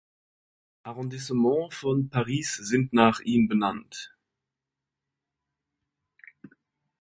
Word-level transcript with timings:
Arrondissement 0.81 1.69
von 1.71 2.09
Paris 2.09 2.55
sind 2.55 2.91
nach 2.91 3.19
ihm 3.19 3.47
benannt. 3.47 4.11